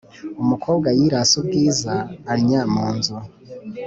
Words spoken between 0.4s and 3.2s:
Umukobwa yirase ubwiza annya munzu